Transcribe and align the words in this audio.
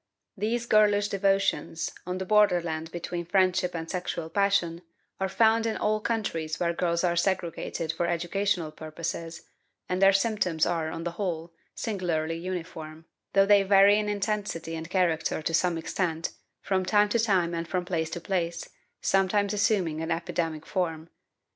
These 0.35 0.65
girlish 0.65 1.09
devotions, 1.09 1.91
on 2.07 2.17
the 2.17 2.25
borderland 2.25 2.91
between 2.91 3.23
friendship 3.23 3.75
and 3.75 3.87
sexual 3.87 4.31
passion, 4.31 4.81
are 5.19 5.29
found 5.29 5.67
in 5.67 5.77
all 5.77 5.99
countries 5.99 6.59
where 6.59 6.73
girls 6.73 7.03
are 7.03 7.15
segregated 7.15 7.91
for 7.93 8.07
educational 8.07 8.71
purposes, 8.71 9.43
and 9.87 10.01
their 10.01 10.11
symptoms 10.11 10.65
are, 10.65 10.89
on 10.89 11.03
the 11.03 11.11
whole, 11.11 11.53
singularly 11.75 12.39
uniform, 12.39 13.05
though 13.33 13.45
they 13.45 13.61
vary 13.61 13.99
in 13.99 14.09
intensity 14.09 14.75
and 14.75 14.89
character 14.89 15.39
to 15.43 15.53
some 15.53 15.77
extent, 15.77 16.31
from 16.63 16.83
time 16.83 17.09
to 17.09 17.19
time 17.19 17.53
and 17.53 17.67
from 17.67 17.85
place 17.85 18.09
to 18.09 18.19
place, 18.19 18.67
sometimes 19.01 19.53
assuming 19.53 20.01
an 20.01 20.09
epidemic 20.09 20.65
form. 20.65 21.09